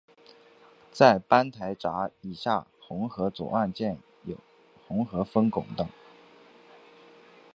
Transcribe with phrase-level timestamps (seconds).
[0.91, 4.35] 在班台闸以下洪河左岸建有
[4.87, 5.87] 洪河分洪道。